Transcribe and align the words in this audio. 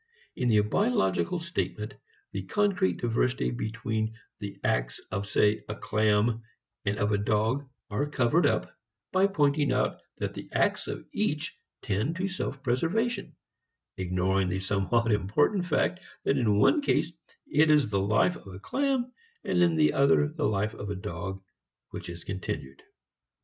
In 0.35 0.47
the 0.47 0.59
biological 0.61 1.37
statement 1.37 1.93
the 2.31 2.41
concrete 2.47 2.97
diversity 2.97 3.51
between 3.51 4.17
the 4.39 4.59
acts 4.63 4.99
of 5.11 5.27
say 5.29 5.63
a 5.69 5.75
clam 5.75 6.41
and 6.85 6.97
of 6.97 7.11
a 7.11 7.19
dog 7.19 7.69
are 7.91 8.07
covered 8.09 8.47
up 8.47 8.75
by 9.11 9.27
pointing 9.27 9.71
out 9.71 10.01
that 10.17 10.33
the 10.33 10.49
acts 10.53 10.87
of 10.87 11.05
each 11.13 11.55
tend 11.83 12.15
to 12.15 12.27
self 12.27 12.63
preservation, 12.63 13.35
ignoring 13.95 14.49
the 14.49 14.59
somewhat 14.59 15.11
important 15.11 15.67
fact 15.67 15.99
that 16.23 16.35
in 16.35 16.57
one 16.57 16.81
case 16.81 17.13
it 17.45 17.69
is 17.69 17.91
the 17.91 17.99
life 18.01 18.35
of 18.37 18.47
a 18.55 18.59
clam 18.59 19.11
and 19.43 19.59
in 19.59 19.75
the 19.75 19.93
other 19.93 20.29
the 20.29 20.47
life 20.47 20.73
of 20.73 20.89
a 20.89 20.95
dog 20.95 21.43
which 21.91 22.09
is 22.09 22.23
continued. 22.23 22.81